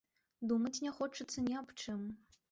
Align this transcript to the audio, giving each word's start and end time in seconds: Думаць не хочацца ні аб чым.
Думаць 0.51 0.81
не 0.85 0.93
хочацца 0.99 1.43
ні 1.49 1.53
аб 1.59 1.69
чым. 1.83 2.01